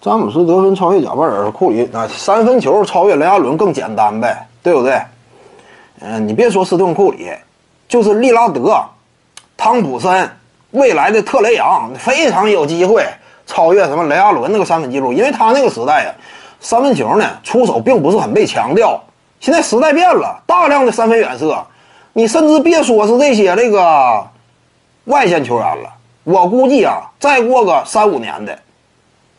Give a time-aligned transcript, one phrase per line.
[0.00, 4.98] 詹姆斯得分超越贾巴尔，库里那三分球超越雷阿伦更简单呗，对不对？
[6.00, 7.30] 嗯，你别说斯顿库里，
[7.86, 8.82] 就是利拉德、
[9.58, 10.30] 汤普森，
[10.70, 13.04] 未来的特雷杨非常有机会
[13.46, 16.14] 超越什么雷阿伦那个三分记录，因为他那个时代呀，
[16.60, 18.98] 三分球呢出手并不是很被强调。
[19.38, 21.62] 现在时代变了，大量的三分远射，
[22.14, 24.26] 你甚至别说是这些这个
[25.04, 25.90] 外线球员了，
[26.24, 28.58] 我估计啊，再过个三五年的。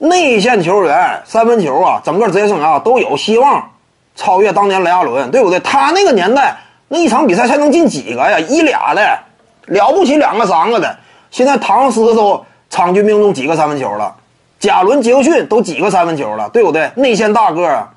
[0.02, 3.69] 内线球员三分球啊，整个职业生涯都有希望
[4.15, 5.60] 超越当年雷阿伦，对不对？
[5.60, 8.39] 他那个年代那一场比赛才能进几个呀？
[8.39, 9.19] 一俩的，
[9.68, 10.97] 了不起两个三个的。
[11.29, 14.15] 现在唐斯都场均命中几个三分球了，
[14.60, 16.89] 贾伦杰克逊都几个三分球了，对不对？
[16.96, 17.89] 内线大个啊，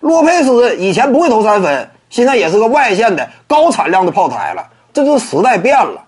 [0.00, 4.66] 洛佩斯以前不会投三分，现在也是个外线的高产量的炮台了。
[4.92, 6.02] 这就是时代变了。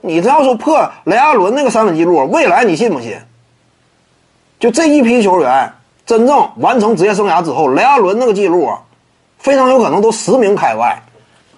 [0.00, 3.16] 你这要说破雷阿伦那个三分记录，未来你信不信？
[4.62, 5.72] 就这一批球员
[6.06, 8.78] 真正完成职业生涯之后，雷阿伦那个记录啊，
[9.36, 11.02] 非常有可能都实名开外，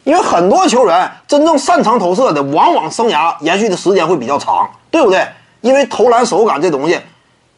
[0.05, 5.23] 因为很多球员真正擅长投射的，往往生涯延续的时间会比较长，对不对？
[5.61, 6.99] 因为投篮手感这东西，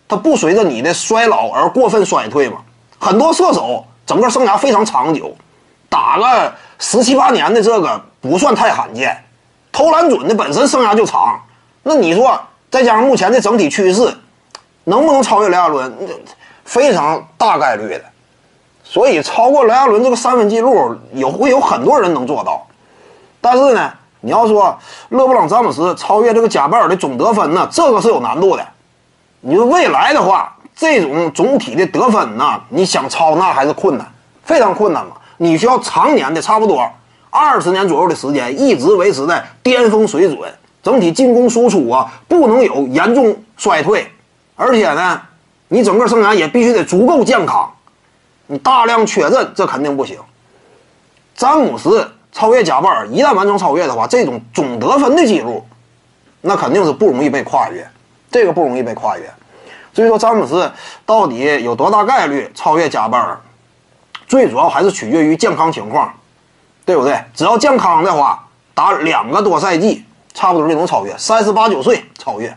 [0.09, 2.57] 它不随着你的衰老而过分衰退嘛。
[2.99, 5.33] 很多射手整个生涯非常长久，
[5.89, 9.17] 打个十七八年的这个不算太罕见，
[9.71, 11.41] 投篮准的本身生涯就长，
[11.85, 12.37] 那你说
[12.69, 14.13] 再加上目前的整体趋势。
[14.89, 15.93] 能不能超越雷阿伦？
[16.65, 18.03] 非常大概率的，
[18.83, 22.67] 所以超过雷阿伦这个三分记录，有会有很多人能做到。
[23.41, 24.77] 但是呢，你要说
[25.11, 28.67] 勒布朗詹姆斯超越这个贾巴尔的总得分呢，这个是有难度的。
[29.41, 34.07] 你说未来的话，这种总体的得分呢，你想超那还是困难，
[34.43, 35.13] 非常困难嘛。
[35.37, 36.85] 你需要常年的差不多
[37.31, 44.11] 二十年左右的时间，一直维持在巅峰水准，整体进攻输出啊，不能有严重衰退。
[44.57, 45.21] 而且呢，
[45.69, 47.71] 你整个生涯也必须得足够健康，
[48.47, 50.19] 你大量缺阵这肯定不行。
[51.35, 55.65] 詹姆斯超越贾巴尔，一旦完成超越的话，这种总得分的记录，
[56.41, 57.87] 那肯定是不容易被跨越，
[58.31, 59.31] 这个不容易被跨越。
[59.93, 60.71] 所以说，詹姆斯
[61.05, 63.39] 到底有多大概率超越贾巴尔，
[64.27, 66.13] 最主要还是取决于健康情况，
[66.85, 67.23] 对不对？
[67.35, 68.43] 只要健康的话，
[68.75, 72.57] 打两个多赛季，差不多就能超越，三十八九岁超越。